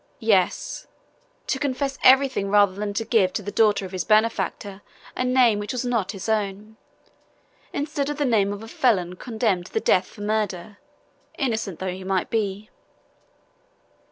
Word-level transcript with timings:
Yes! 0.17 0.87
To 1.45 1.59
confess 1.59 1.99
everything 2.03 2.49
rather 2.49 2.73
than 2.73 2.91
to 2.95 3.05
give 3.05 3.31
to 3.33 3.43
the 3.43 3.51
daughter 3.51 3.85
of 3.85 3.91
his 3.91 4.03
benefactor 4.03 4.81
a 5.15 5.23
name 5.23 5.59
which 5.59 5.73
was 5.73 5.85
not 5.85 6.13
his, 6.13 6.27
instead 7.71 8.09
of 8.09 8.17
the 8.17 8.25
name 8.25 8.51
of 8.51 8.63
a 8.63 8.67
felon 8.67 9.15
condemned 9.15 9.67
to 9.67 9.79
death 9.79 10.07
for 10.07 10.21
murder, 10.21 10.79
innocent 11.37 11.77
though 11.77 11.93
he 11.93 12.03
might 12.03 12.31
be! 12.31 12.71